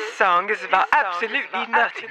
[0.00, 2.08] This song is about song absolutely is about nothing.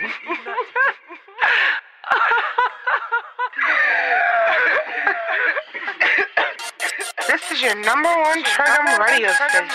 [7.28, 9.68] This is your number one Tregem radio station.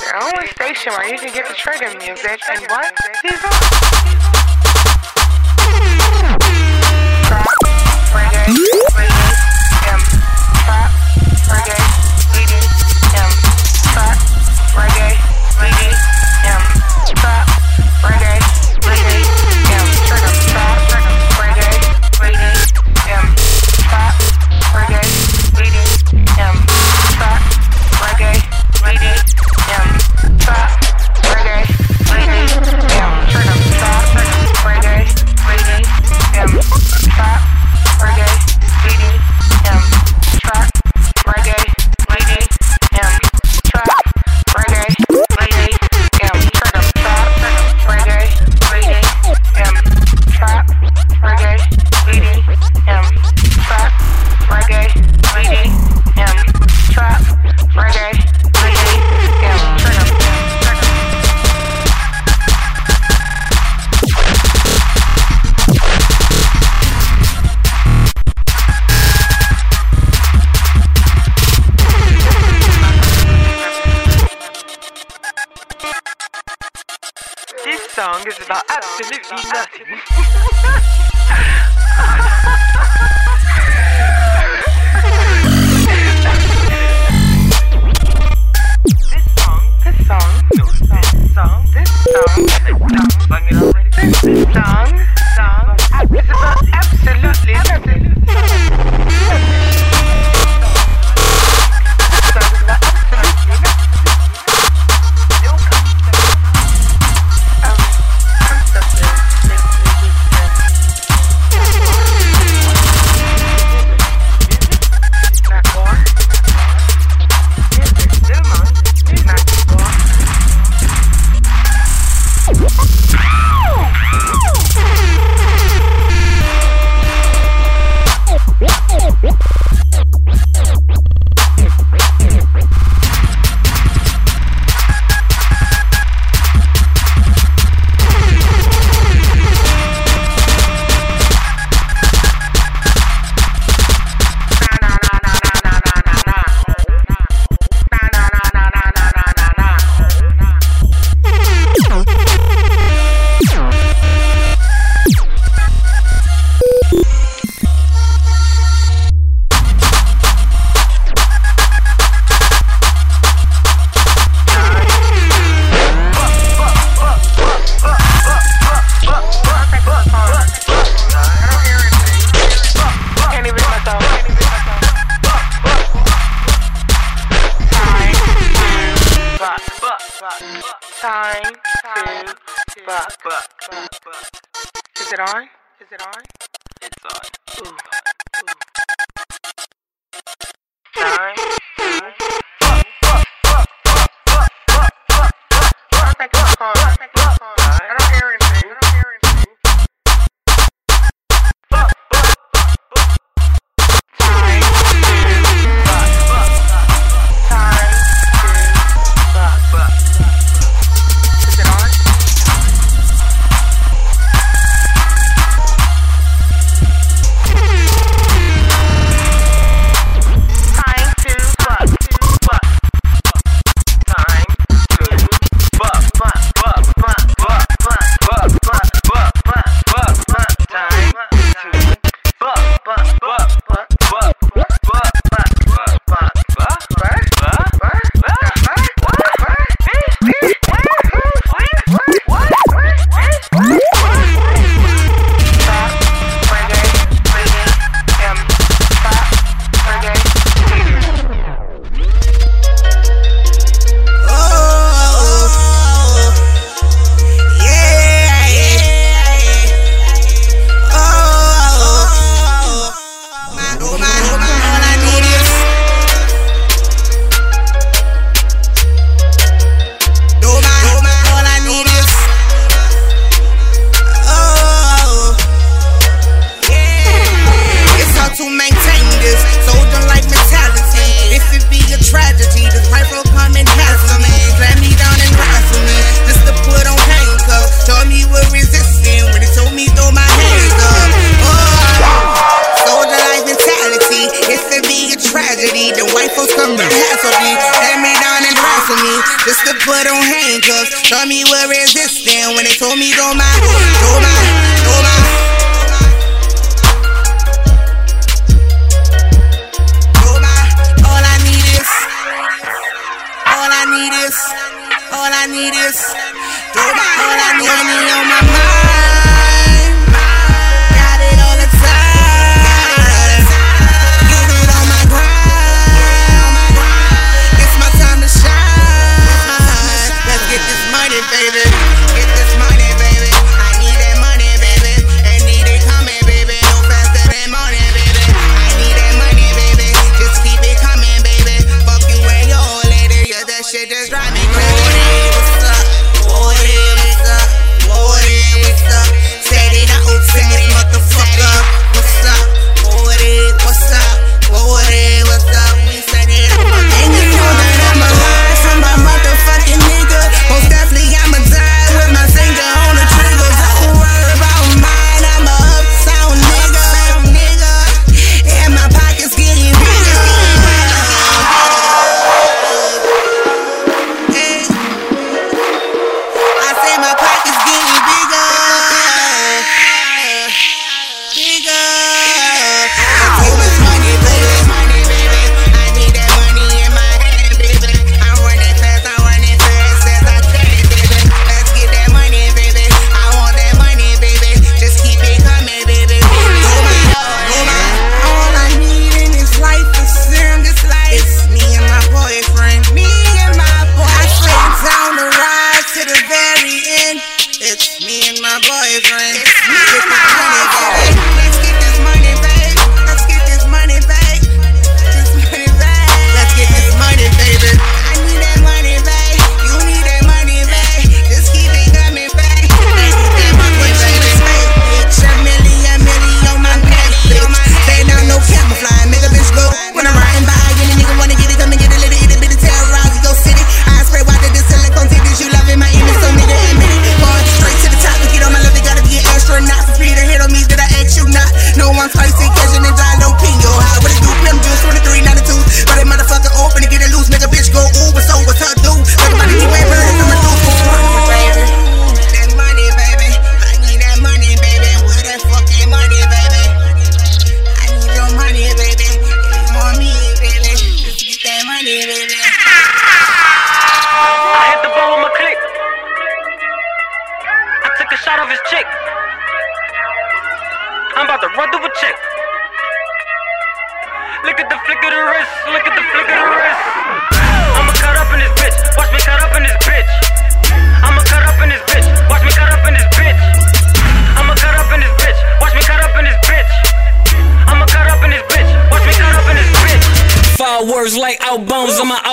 [0.00, 2.92] The only station where you can get the Tregem music and what?
[3.22, 3.50] These are.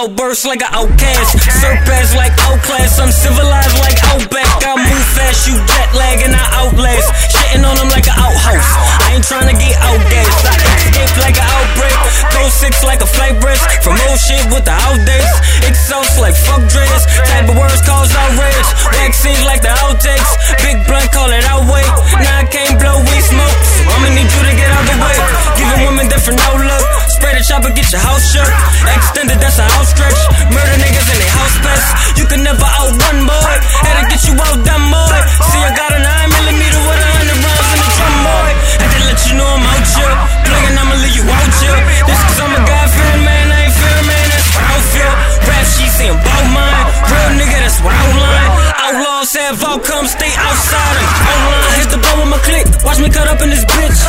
[0.07, 1.39] Outbounds, I'ma outburst like an outcast.
[1.61, 4.47] Surpass like outclass, I'm civilized like outback.
[4.63, 7.07] I move fast, you jet lag and I outlast.
[7.31, 8.69] Shitting on them like an outhouse.
[9.03, 10.41] I ain't tryna get outgassed.
[10.47, 11.97] I escape like an outbreak.
[12.31, 13.65] Go six like a flight risk.
[13.83, 15.33] From old shit with the outdates.
[15.67, 17.03] Exhaust like fuck dreads.
[17.27, 18.69] Type of words cause outrage.
[18.91, 20.31] Vaccines like the outtakes.
[20.63, 21.91] Big blunt call it outweight.
[22.19, 23.57] Now I can't blow weed smoke.
[23.91, 25.17] I'ma need you to get out the way.
[25.57, 26.83] Giving women different outlook.
[27.17, 28.51] Spray the chopper, get your house shook.
[28.95, 30.21] Extended, that's a house stretch.
[30.53, 31.87] Murder niggas in their house pets.
[32.21, 33.53] You can never outrun, boy.
[33.81, 35.17] Had to get you out, dumb boy.
[35.49, 38.49] See, I got a 9 millimeter with a hundred rounds in the drum, boy.
[38.77, 40.15] Had to let you know I'm out here.
[40.45, 41.79] Playing, I'ma leave you out here.
[42.05, 45.13] This cause I'm a God fearing man, I ain't fearing man, that's what I feel.
[45.49, 46.85] Rap sheet saying about mine.
[47.09, 48.56] Real nigga, that's what I
[48.87, 49.03] outline.
[49.03, 51.03] Outlaws have outcomes, stay outside uh-huh.
[51.03, 51.27] them.
[51.27, 52.65] Outline, hit the ball with my click.
[52.83, 53.99] Watch me cut up in this bitch.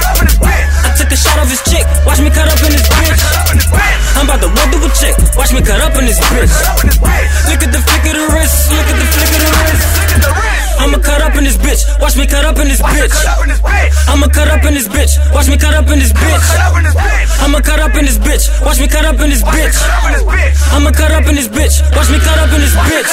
[0.84, 1.84] I took a shot of his chick.
[2.06, 3.22] Watch me cut up in this bitch.
[4.18, 5.14] I'm about to run through a chick.
[5.36, 6.54] Watch me cut up in this bitch.
[7.50, 8.70] Look at the flick of the wrist.
[8.70, 10.67] Look at the flick of the wrist.
[10.78, 11.82] I'ma cut up in this bitch.
[12.00, 13.14] Watch me cut up in this bitch.
[14.08, 15.18] I'ma cut up in this bitch.
[15.34, 16.46] Watch me cut up in this bitch.
[17.42, 18.44] I'ma cut up in this bitch.
[18.64, 19.76] Watch me cut up in this bitch.
[20.72, 21.82] I'ma cut up in this bitch.
[21.96, 23.12] Watch me cut up in this bitch.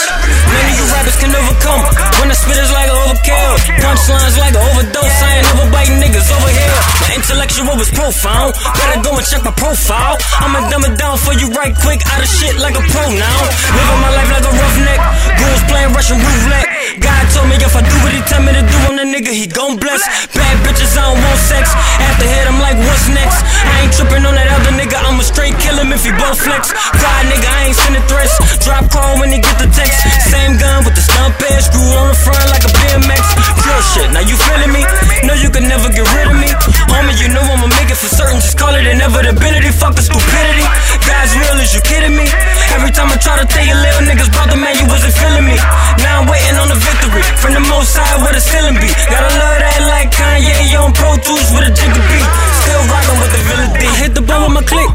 [0.54, 1.84] Many you rappers can overcome.
[2.22, 3.54] When I spit it's like an overkill.
[3.82, 5.18] Punchlines like an overdose.
[5.26, 6.80] I ain't never biting niggas over here.
[7.02, 8.54] My intellectual was profound.
[8.78, 10.18] Better go and check my profile.
[10.38, 12.00] I'ma dumb it down for you right quick.
[12.14, 13.40] Out of shit like a pro now.
[13.74, 15.00] Living my life like a roughneck.
[15.42, 16.70] Rules playing Russian roulette.
[17.02, 18.76] God told me me if I do what he tell me to do.
[18.88, 20.04] I'm the nigga he gon' bless.
[20.36, 21.72] Bad bitches, I don't want sex.
[22.00, 23.40] After hit, I'm like, what's next?
[23.44, 25.00] I ain't tripping on that other nigga.
[25.00, 26.72] I'ma straight kill him if he both flex.
[26.72, 28.36] Fly nigga, I ain't sending threats.
[28.64, 30.04] Drop call when he get the text.
[30.28, 33.24] Same gun with the stump head, screw on the front like a BMX.
[33.64, 34.84] Pure shit, now you feeling me?
[35.24, 36.52] No, you can never get rid of me.
[36.92, 38.40] Homie, you know I'ma make it for certain.
[38.44, 39.72] Just call it inevitability.
[39.72, 40.66] Fuck the stupidity.
[41.08, 42.28] Guys, real is you kidding me?
[42.76, 45.56] Every time I try to tell you little niggas, brother, man, you wasn't feeling me.
[46.04, 47.24] Now I'm waiting on the victory.
[47.46, 48.90] From the most side where the ceiling be.
[48.90, 52.26] Gotta love that like Kanye on Pro Tools with a jigger beat.
[52.66, 53.70] Still rockin' with the villain
[54.02, 54.90] hit the ball with my click.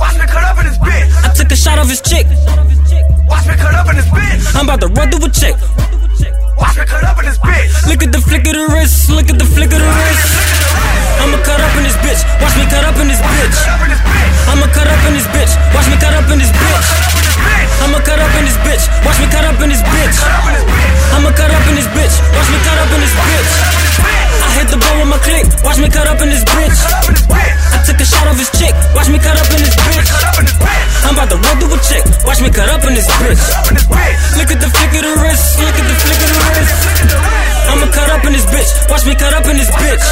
[0.00, 1.12] Watch me cut up in this bitch.
[1.12, 2.24] I took a shot of his chick.
[3.28, 4.56] Watch me cut up in this bitch.
[4.56, 5.52] I'm about to run through a chick.
[6.62, 9.10] Look at the flick of the wrist.
[9.10, 10.30] Look at the flick of the wrist.
[11.18, 12.22] I'ma cut up in this bitch.
[12.38, 13.58] Watch me cut up in this bitch.
[14.46, 15.52] I'ma cut up in this bitch.
[15.74, 16.86] Watch me cut up in this bitch.
[17.82, 18.84] I'ma cut up in this bitch.
[19.02, 20.16] Watch me cut up in this bitch.
[21.18, 22.14] I'ma cut up in this bitch.
[22.30, 23.50] Watch me cut up in this bitch.
[24.42, 25.46] I hit the ball with my click.
[25.66, 26.78] Watch me cut up in this bitch.
[27.74, 28.74] I took a shot of his chick.
[28.94, 30.06] Watch me cut up in this bitch.
[31.02, 32.06] I'm about to run through a chick.
[32.22, 33.42] Watch me cut up in this bitch.
[34.38, 34.91] Look at the flick
[38.32, 38.88] in this bitch.
[38.88, 40.04] Watch me cut up in this bitch.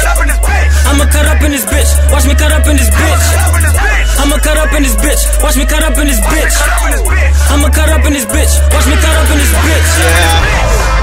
[0.85, 1.89] I'ma cut up in this bitch.
[2.11, 3.25] Watch me cut up in this bitch.
[4.19, 5.21] I'ma cut up in this bitch.
[5.41, 6.55] Watch me cut up in this bitch.
[7.49, 8.53] I'ma cut up in this bitch.
[8.73, 9.89] Watch me cut up in this bitch.
[9.99, 11.00] Yeah.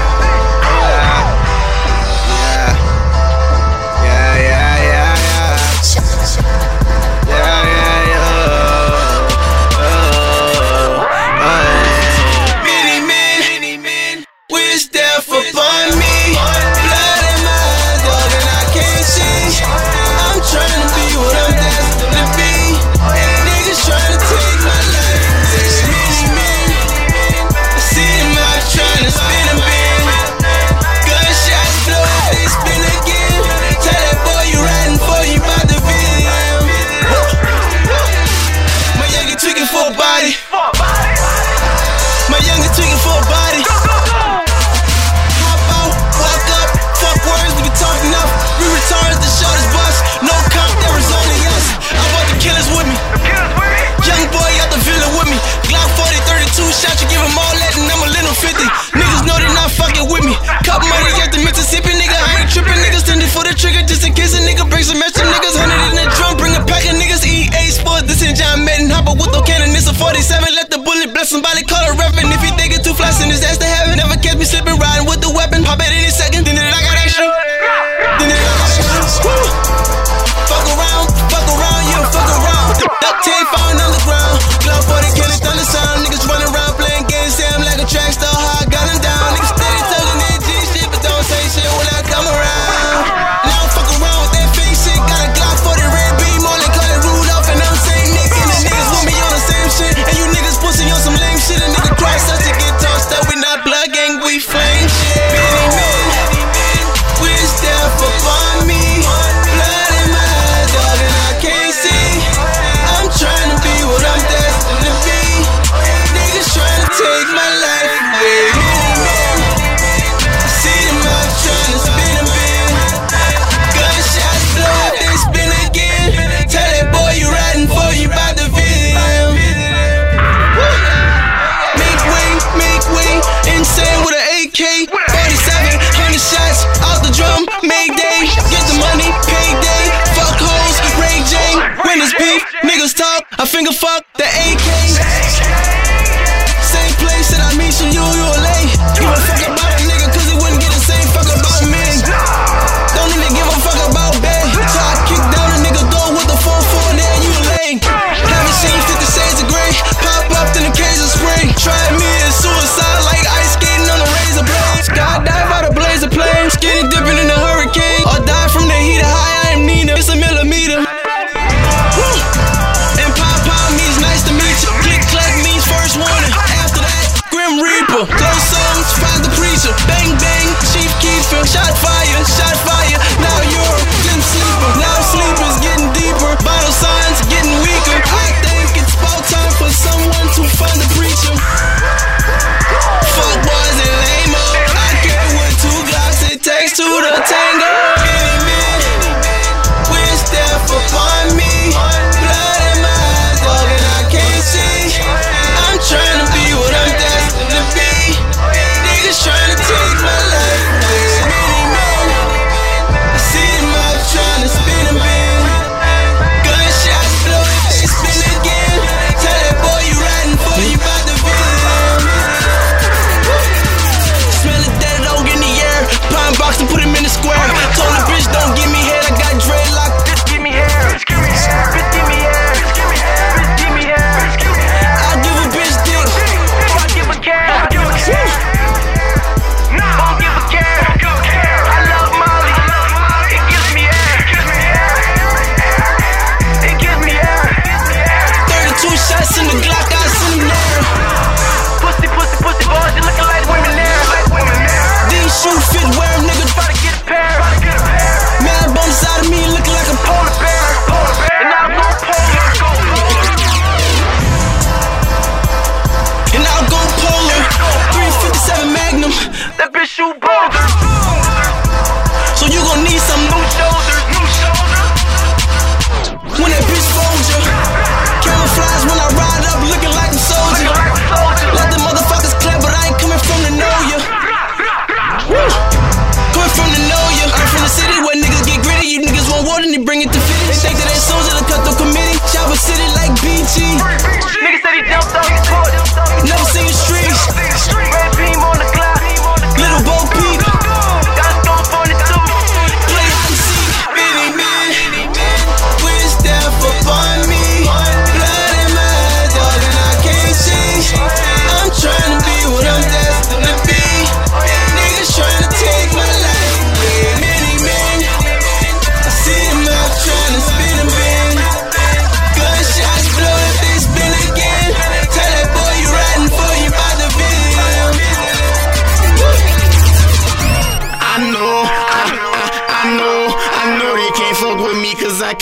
[143.79, 144.58] fuck the eight.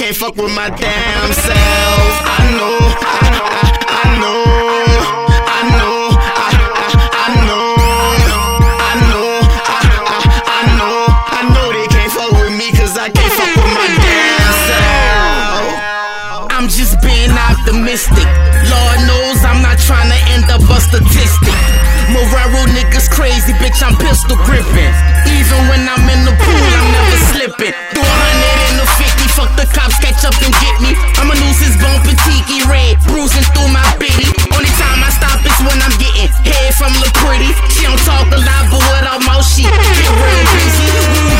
[0.07, 2.11] Can't fuck with my damn self.
[2.23, 4.39] I know, I, I, I know,
[5.35, 6.47] I know, I,
[6.79, 9.27] I, I know, I know,
[9.67, 13.51] I, I, I know, I know they can't fuck with me cause I can't fuck
[13.51, 15.75] with my damn self.
[16.55, 18.31] I'm just being optimistic.
[18.71, 21.59] Lord knows I'm not trying to end up a statistic.
[22.15, 24.93] Morero niggas crazy, bitch, I'm pistol gripping.
[25.35, 27.75] Even when I'm in the pool, I'm never slipping.
[33.17, 34.29] Red, bruising through my bitty.
[34.53, 37.49] Only time I stop is when I'm getting head from the pretty.
[37.73, 40.87] She don't talk a lot, but with her mouth, she get real busy.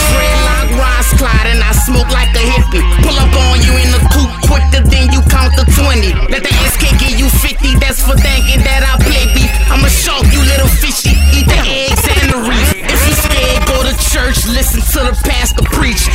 [0.10, 2.84] Dreadlock, rise, Clyde, and I smoke like a hippie.
[3.06, 6.14] Pull up on you in the coupe quicker than you count to 20.
[6.30, 9.52] Let the SK give you 50, that's for thinking that I play beef.
[9.70, 12.70] I'ma shark you little fishy, eat the eggs and the reef.
[12.74, 16.10] If you scared, go to church, listen to the pastor preach.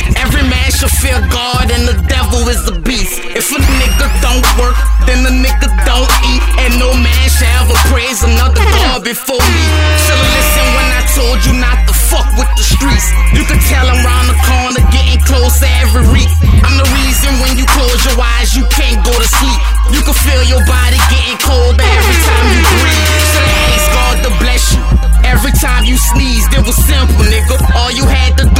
[0.83, 3.15] Should fear God and the devil is a beast.
[3.23, 4.75] If a nigga don't work,
[5.07, 6.43] then the nigga don't eat.
[6.59, 9.63] And no man shall ever praise another God before me.
[10.03, 13.07] Should've listened when I told you not to fuck with the streets.
[13.31, 16.27] You can tell I'm round the corner, getting closer every week.
[16.67, 19.61] I'm the reason when you close your eyes, you can't go to sleep.
[19.95, 23.07] You can feel your body getting colder every time you breathe.
[23.31, 24.83] Should've asked God to bless you.
[25.23, 27.55] Every time you sneezed, it was simple, nigga.
[27.79, 28.52] All you had to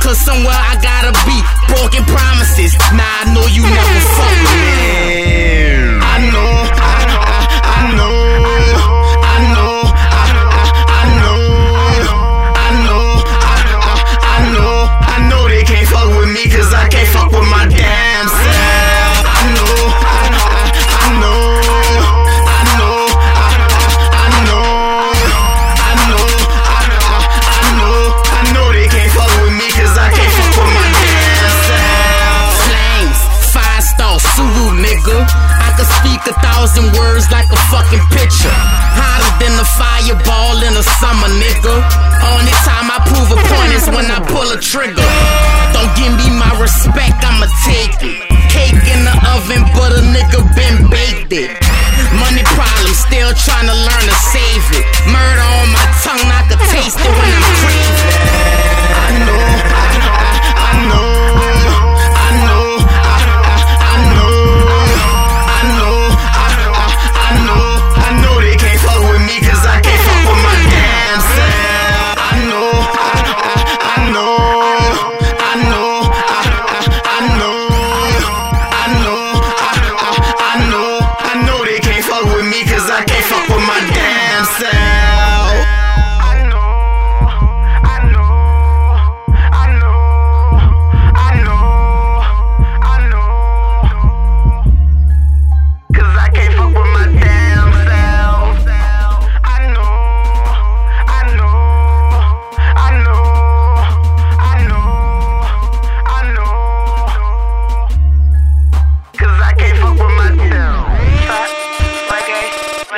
[0.00, 0.89] cause somewhere I gotta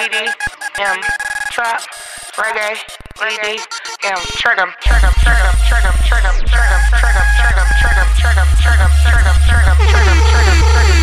[0.03, 0.99] EDM,
[1.53, 1.81] trap,
[2.37, 2.75] reggae,
[3.23, 7.31] EDM, trick 'em, trick 'em, trick 'em, trick 'em, trick 'em, trick 'em, trick 'em,
[7.39, 10.91] trick 'em, trick 'em, trick 'em, trick 'em, trick 'em, trick 'em, trick 'em, trick
[10.91, 11.02] 'em.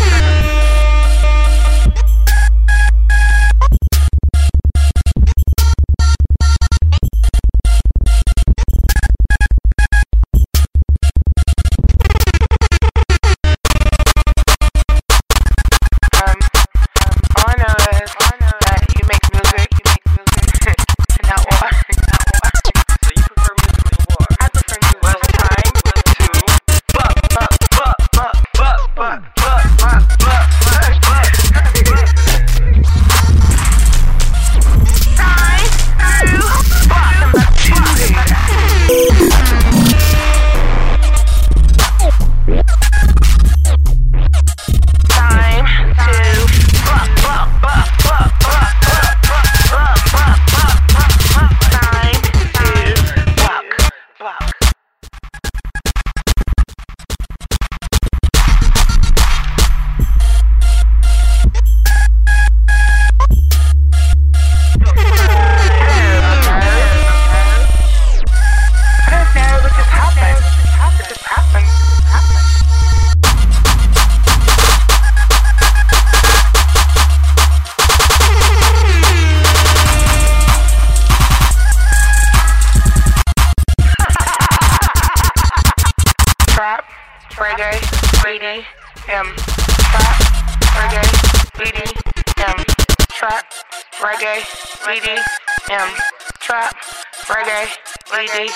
[97.29, 97.69] reggae,
[98.11, 98.49] EDM,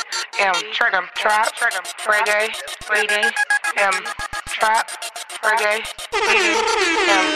[0.94, 2.50] M, trap, trick 'em, reggae,
[2.90, 3.96] EDM,
[4.48, 4.90] trap,
[5.44, 7.28] reggae, EDM,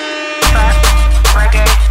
[0.50, 0.76] trap,
[1.36, 1.87] reggae.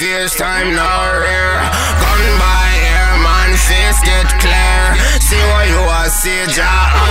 [0.00, 1.60] face time nowhere.
[2.00, 4.96] Gun by air, man, face get clear.
[5.20, 7.09] See what you are, see, Jah.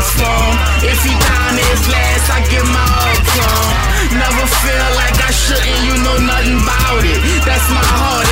[0.00, 4.16] If he down his last, I give my hug to him.
[4.16, 7.20] Never feel like I shouldn't, you know nothing about it.
[7.44, 8.29] That's my heart.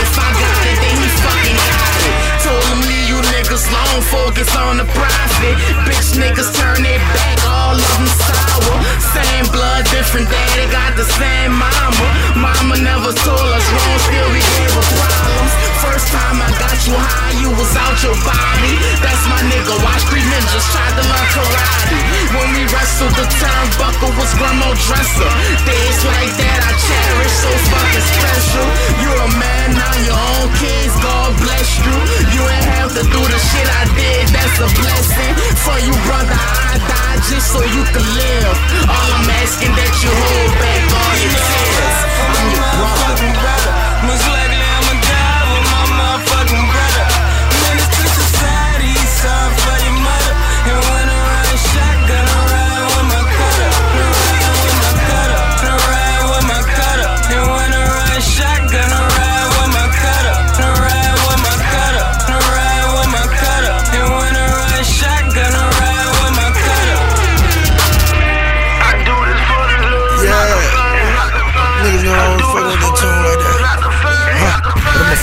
[3.59, 5.55] Niggas alone, focus on the profit.
[5.87, 8.77] Bitch niggas turn their back, all of them sour.
[9.15, 12.07] Same blood, different daddy, got the same mama.
[12.37, 15.53] Mama never told us wrong, still we gave her problems.
[15.83, 18.75] First time I got you high, you was out your body.
[19.03, 22.01] That's my nigga, watch three ninjas tried to learn karate.
[22.35, 25.31] When we wrestled, the turnbuckle was grandma dresser.
[25.67, 28.67] Days like that I cherish, so fucking special.
[29.03, 31.97] You're a man, now your own kids, God bless you.
[32.35, 35.33] You ain't have to do the shit I did, that's a blessing.
[35.65, 38.57] For you, brother, I died just so you could live.
[38.89, 41.97] All I'm asking that you hold back all your tears.
[42.37, 43.09] I'm your brother.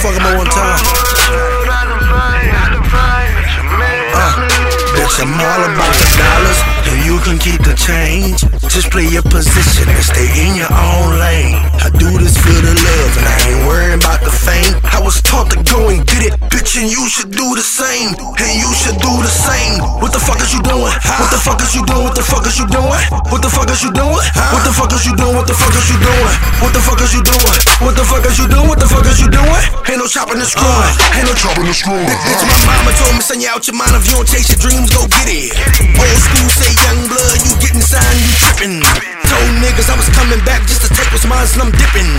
[0.01, 0.79] Fuck him one time.
[4.15, 4.33] Uh,
[4.95, 6.59] bitch, I'm all about the dollars,
[7.03, 8.45] you can keep the change.
[8.71, 11.57] Just play your position and stay in your own lane.
[11.81, 14.77] I do this for the love, and I ain't worrying about the fame.
[14.93, 18.13] I was taught to go and get it, bitch, and you should do the same.
[18.15, 19.81] And you should do the same.
[19.99, 20.93] What the fuck is you doing?
[21.19, 22.05] What the fuck is you doing?
[22.05, 23.01] What the fuck is you doing?
[23.31, 24.15] What the fuck is you doing?
[24.53, 25.35] What the fuck is you doing?
[25.35, 26.35] What the fuck is you doing?
[26.61, 27.55] What the fuck is you doing?
[27.81, 28.67] What the fuck is you doing?
[28.69, 29.61] What the fuck is you doing?
[29.89, 30.69] Ain't no chopping and screwing.
[30.69, 32.05] Uh, ain't no chopping and screwing.
[32.05, 33.93] Bitch, my mama told me, send you out your mind.
[33.97, 35.51] If you don't chase your dreams, go get it.
[35.97, 38.77] Old school say young blood, you getting signed, you tripping.
[39.25, 42.11] Told niggas I was coming back just to take what's mine, and I'm dipping.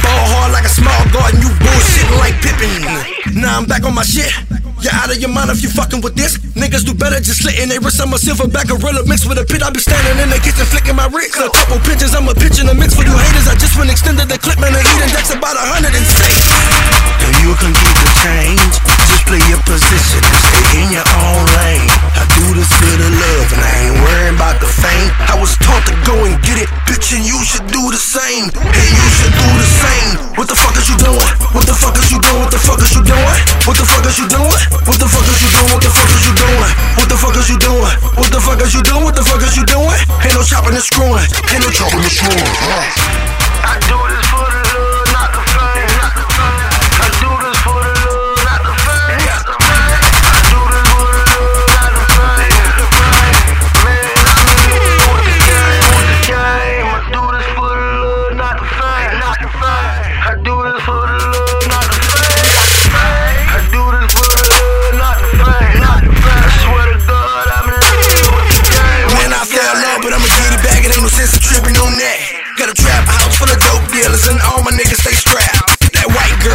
[0.00, 2.80] Ball hard like a small garden, you bullshitting like Pippen.
[3.36, 4.32] Now I'm back on my shit.
[4.82, 6.38] You're out of your mind if you fucking with this.
[6.58, 8.00] Niggas do better just slitting they wrists.
[8.00, 9.62] I'm a silverback gorilla mixed with a pit.
[9.62, 11.38] I be standing in the kitchen flicking my wrist.
[11.38, 13.46] A couple pinches, I'm a pitch in the mix for you haters.
[13.46, 14.72] I just went extended the clip, man.
[14.74, 16.34] The heat index about a hundred and six.
[17.24, 18.74] And you can keep the change.
[19.08, 21.88] Just play your position and stay in your own lane.
[22.18, 25.08] I do this for the love and I ain't worrying about the fame.
[25.30, 28.52] I was taught to go and get it, bitch, and you should do the same.
[28.52, 30.10] And you should do the same.
[30.36, 31.28] What the fuck is you doing?
[31.56, 32.42] What the fuck is you doing?
[32.44, 33.40] What the fuck is you doing?
[33.64, 34.63] What the fuck is you doing?
[34.70, 35.70] What the fuck is you doing?
[35.72, 36.72] What the fuck is you doing?
[36.96, 37.96] What the fuck is you doing?
[38.16, 39.04] What the fuck is you doing?
[39.04, 39.98] What the fuck is you doing?
[40.24, 41.26] Ain't no chopping and screwing.
[41.52, 42.48] Ain't no chopping and screwing.
[43.64, 45.88] I do this for the love, not the fame.
[47.00, 47.53] I do this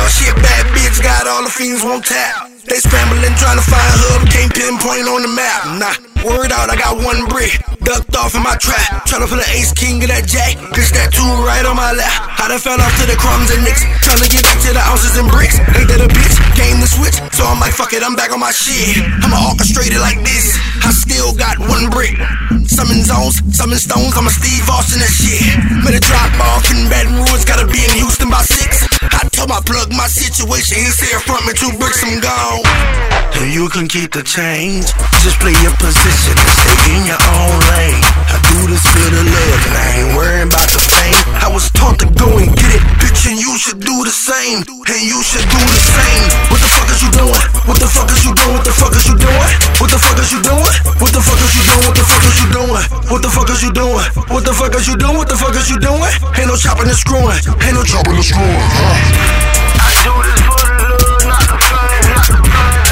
[0.10, 2.50] she a bad bitch, got all the fiends won't tap.
[2.66, 5.82] They scrambling, trying to find her, can't pinpoint on the map.
[5.82, 7.58] Nah, word out, I got one brick.
[7.82, 10.54] Ducked off in my trap, tryna pull the ace king of that jack.
[10.78, 12.38] Pitch that two right on my lap.
[12.38, 13.82] I done fell off to the crumbs and nicks.
[14.06, 15.58] Tryna get back to the ounces and bricks.
[15.78, 16.36] Ain't that a bitch?
[16.54, 17.18] Game the switch.
[17.34, 19.02] So I'm like, fuck it, I'm back on my shit.
[19.26, 20.54] I'ma orchestrate it like this.
[20.86, 22.18] I still got one brick.
[22.66, 25.42] Summon zones, summon stones, I'm a Steve Austin that shit.
[25.82, 28.89] Made a drop off in Baton Rouge, gotta be in Houston by six.
[29.02, 32.68] I told my plug my situation, he said front me two bricks, I'm gone.
[33.48, 34.92] You can keep the change,
[35.24, 38.04] just play your position and stay in your own lane.
[38.60, 41.16] Do this for the love and I ain't worrying about the fame.
[41.40, 44.68] I was taught to go and get it, bitch, and you should do the same.
[44.68, 46.28] And you should do the same.
[46.52, 47.40] What the fuck is you doing?
[47.64, 48.60] What the fuck is you doing?
[48.60, 49.52] What the fuck is you doing?
[49.80, 50.76] What the fuck is you doing?
[51.00, 51.88] What the fuck is you doing?
[51.88, 52.84] What the fuck is you doing?
[53.08, 54.08] What the fuck is you doing?
[54.28, 55.16] What the fuck is you doing?
[55.16, 56.12] What the fuck is you doing?
[56.36, 57.40] Ain't no chopping and screwing.
[57.64, 58.60] Ain't no chopping and screwing.
[59.80, 62.12] I do this for the love, not the fame.
[62.12, 62.89] Not the fame.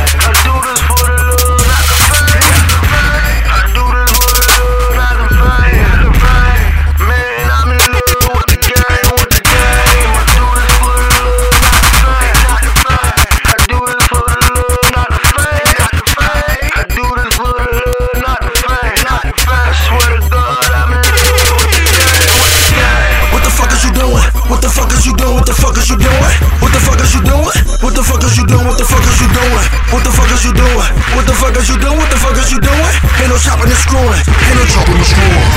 [25.47, 26.35] The fuck is you doing?
[26.59, 27.47] What the fuck is you doing?
[27.79, 28.67] What the fuck is you doing?
[28.67, 29.63] What the fuck is you doing?
[29.95, 30.91] What the fuck is you doing?
[31.15, 31.95] What the fuck is you doing?
[31.95, 32.91] What the fuck is you doing?
[33.23, 34.19] Ain't no chopping and screwing.
[34.27, 35.47] Ain't no chopping and screwing.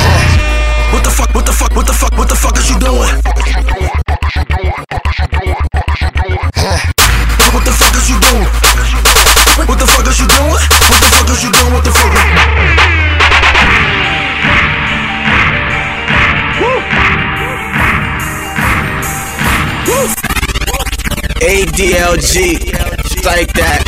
[0.95, 1.35] What the fuck?
[1.35, 1.75] What the fuck?
[1.75, 2.15] What the fuck?
[2.15, 3.19] What the fuck is you doing?
[7.51, 8.47] What the fuck is you doing?
[9.67, 10.55] What the fuck is you doing?
[10.87, 11.73] What the fuck is you doing?
[11.75, 13.00] What the fuck?
[21.51, 22.63] ADLG,
[23.27, 23.83] like that.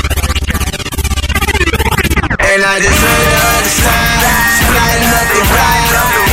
[2.43, 4.19] And I just heard the other side,
[4.75, 5.87] not nothing right.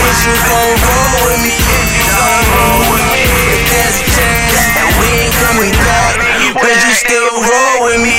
[0.09, 1.53] Is you gon' roll with me?
[1.53, 6.17] If you gon' roll with me, if there's a chance that we ain't coming back,
[6.65, 8.17] would you still roll with me?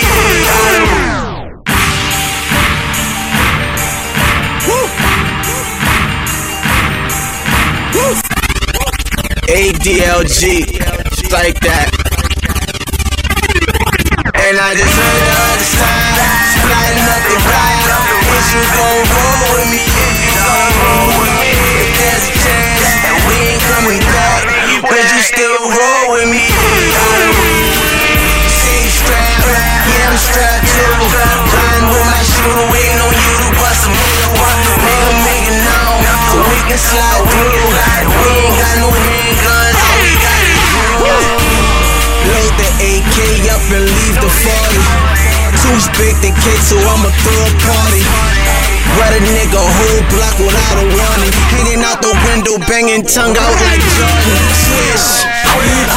[9.50, 10.78] ADLG,
[11.32, 11.99] like that.
[25.20, 26.40] You still roll with me?
[26.40, 26.56] Yeah
[30.08, 30.96] I'm strapped too.
[31.92, 34.32] With my shooter, you to bust a nigga,
[35.28, 36.00] make it known,
[36.48, 37.52] we can slide through.
[37.52, 40.40] We ain't got no handguns, we got.
[42.24, 43.16] Load the AK
[43.52, 44.80] up and leave the 40.
[45.60, 48.39] Two's big the cake, so I'm a third party.
[48.90, 51.32] A nigga whole block without a warning.
[51.54, 54.38] Hanging out the window, banging tongue out like Jordan.
[54.50, 55.30] Swish.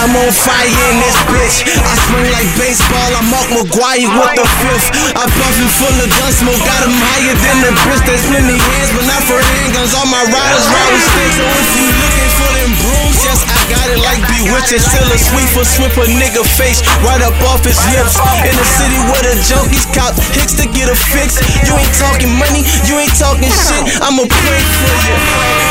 [0.03, 1.63] I'm on fire in this bitch.
[1.79, 3.11] I swing like baseball.
[3.15, 4.89] I'm Mark McGwire with the fifth.
[5.15, 6.59] I buff him full of gun smoke.
[6.67, 8.03] Got him higher than the bitch.
[8.03, 9.95] There's plenty hands, but not for handguns.
[9.95, 11.37] All my riders ride with sticks.
[11.39, 14.81] So if you looking for them brooms, yes, I got it like bewitching.
[14.81, 15.63] Still a sweet for
[16.03, 18.17] a nigga face right up off his lips.
[18.47, 21.37] In the city where the junkies cop hicks to get a fix.
[21.67, 23.83] You ain't talking money, you ain't talking shit.
[24.01, 25.15] I'ma pray for you.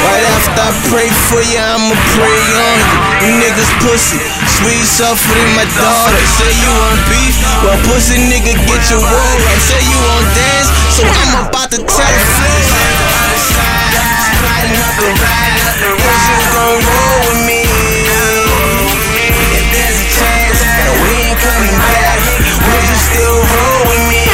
[0.06, 2.98] Right after I pray for you, I'ma pray on you.
[3.22, 4.18] You niggas pussy.
[4.60, 6.18] sweet, suffer than my daughter.
[6.38, 9.36] Say you want beef, well pussy nigga get your wool.
[9.58, 13.01] Say you want dance, so I'm about to tell the
[13.32, 13.72] flick.
[14.42, 15.96] Riding up and riding up and.
[16.02, 17.62] You gon' roll with me.
[19.56, 22.18] If there's a chance that we ain't coming back,
[22.66, 24.24] would you still roll with me?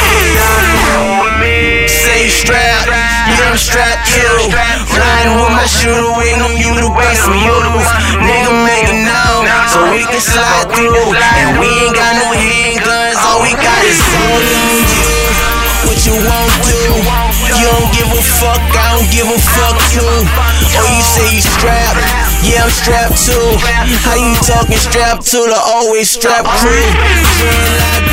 [1.87, 4.51] Say yeah I'm strapped too.
[4.93, 6.13] Riding with my shooter,
[6.59, 7.89] you to bust some moves.
[8.19, 11.15] Nigga make it known, so we can slide through.
[11.39, 15.18] And we ain't got no handguns, all we got is you.
[15.87, 16.81] What you won't do?
[17.47, 20.03] You don't give a fuck, I don't give a fuck too.
[20.03, 21.99] Oh, you say you strapped?
[22.43, 23.47] Yeah, I'm strapped too.
[24.03, 26.85] How you talking strapped to the always strapped crew?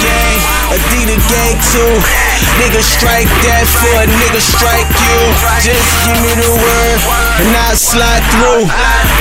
[0.02, 0.38] Gang,
[0.74, 1.94] Adidas gang too.
[2.58, 5.20] Nigga strike that for a nigga strike you.
[5.62, 6.98] Just give me the word
[7.44, 8.66] and I'll slide through.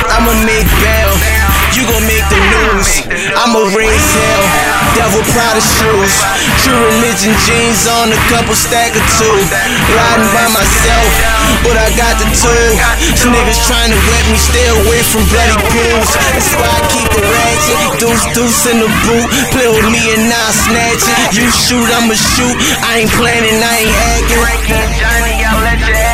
[0.09, 1.44] I'ma make bail.
[1.75, 2.87] You gon' make the news.
[3.35, 4.43] I'ma raise hell.
[4.95, 6.13] Devil Prada shoes.
[6.63, 9.35] True religion jeans on a couple stack or two.
[9.91, 11.09] Riding by myself,
[11.67, 12.71] but I got the tool.
[13.19, 16.09] Some niggas trying to wet me, stay away from bloody pools.
[16.31, 17.75] That's why I keep the ratchet.
[17.99, 19.27] Deuce, deuce in the boot.
[19.51, 21.35] Play with me and I'll snatch it.
[21.35, 22.55] You shoot, I'ma shoot.
[22.87, 24.79] I ain't planning, I ain't acting.
[24.95, 26.04] Johnny, I'll let you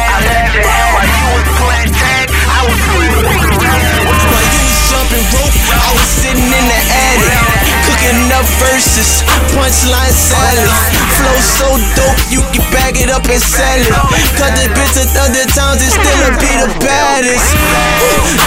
[5.91, 7.35] Was sitting in the attic.
[7.83, 10.71] Cooking up verses, punchline salad.
[11.19, 11.67] Flow so
[11.99, 13.91] dope, you can bag it up and sell it.
[14.39, 17.43] Cut the bitch a hundred times and still be the baddest.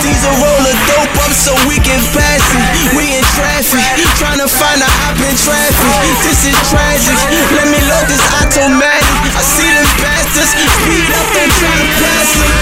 [0.01, 2.97] These are roller dope up so we can pass it.
[2.97, 3.84] We in traffic,
[4.16, 5.92] trying to find a hop in traffic.
[6.24, 7.18] This is tragic.
[7.53, 9.05] Let me load this automatic.
[9.36, 12.53] I see them bastards speed up and try to pass it.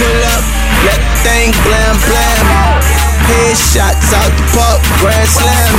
[0.00, 0.44] Pull up,
[0.84, 2.44] let the thing blam blam.
[3.26, 5.72] Headshots out the park, grand slam.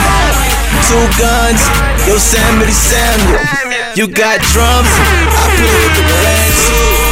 [0.88, 1.62] Two guns,
[2.08, 3.40] Yosemite Samuel.
[3.96, 4.92] You got drums,
[5.36, 7.07] I play with the band too.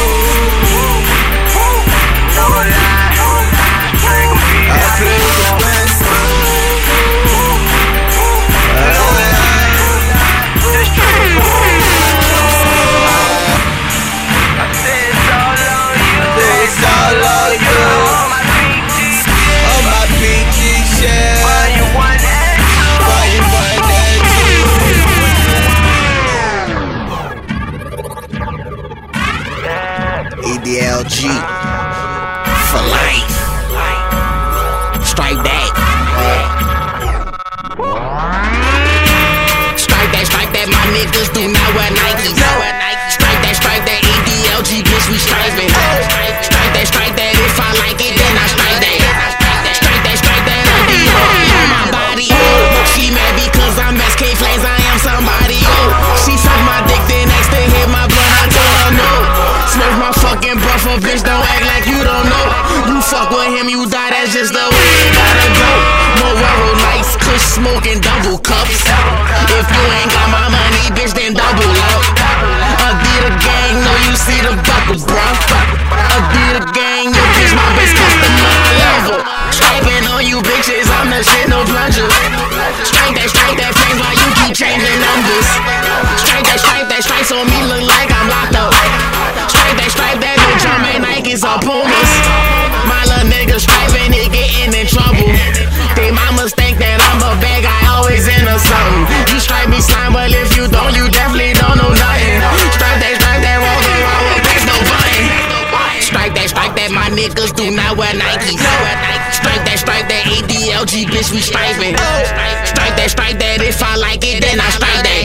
[112.66, 115.24] Strike that, strike that, if I like it, then I strike that.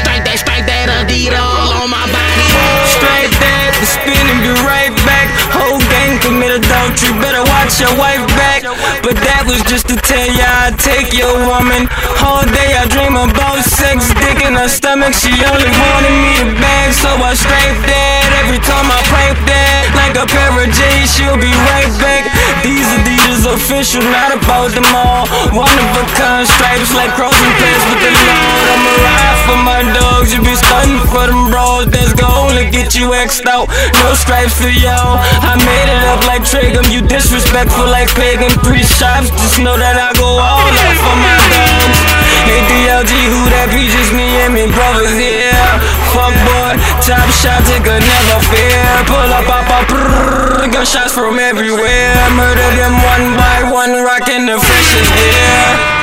[0.00, 2.46] Strike that, strike that, Adidas all on my body.
[2.90, 5.28] Straight that, the spin and be right back.
[5.54, 8.64] Whole gang commit adultery, better watch your wife back.
[9.04, 11.86] But that was just to tell ya I take your woman.
[12.24, 15.14] All day I dream about sex, dick in her stomach.
[15.14, 18.23] She only wanted me to bag, so I scrape that.
[18.44, 22.28] Every time I pipe that, like a pair of J's, she'll be right back.
[22.60, 25.24] These Adidas official, not about them all.
[25.56, 28.68] One of a kind stripes like crossing paths with the Lord.
[28.68, 31.88] I'ma ride for my dogs, you be stunting for them bros.
[31.88, 33.72] That's gonna get you X'd out.
[34.04, 35.16] No stripes for y'all.
[35.40, 38.52] I made it up like Trigger, you disrespectful like pagan.
[38.60, 41.98] Three shots, just know that I go all out for my dogs.
[42.44, 43.88] ADLG, who that be?
[43.88, 46.03] Just me and me brothers, yeah.
[46.14, 48.86] Fuck boy, top shot, take a never fear.
[49.10, 52.14] Pull up, pop up, brrr, gunshots from everywhere.
[52.38, 55.94] Murder them one by one, rocking the freshest, yeah.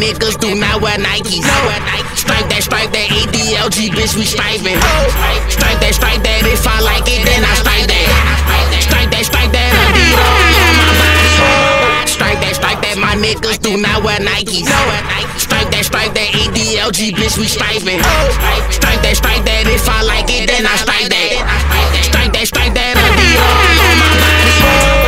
[0.00, 1.44] niggas do not wear Nikes.
[2.16, 4.80] Strike that, strike that ADLG, bitch, we striping.
[5.52, 8.08] Strike that, strike that, if I like it, then I strike that.
[8.80, 12.08] Strike that, strike that, Adidas on my body.
[12.08, 14.64] Strike that, strike that, my niggas do not wear Nikes.
[15.36, 18.00] Strike strike that ADLG, bitch, we striping.
[18.70, 22.04] Strike that, strike that, if I like it, then I strike that.
[22.04, 24.99] Strike that, strike that, Adidas on my body.